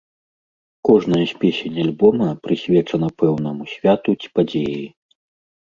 [0.87, 4.83] Кожная з песень альбома прысвечана пэўнаму святу ці падзеі.